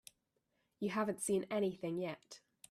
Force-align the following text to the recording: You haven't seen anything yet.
You 0.79 0.89
haven't 0.89 1.21
seen 1.21 1.45
anything 1.51 1.99
yet. 1.99 2.39